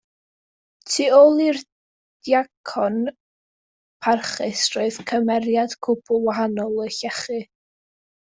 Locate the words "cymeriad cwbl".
5.11-6.25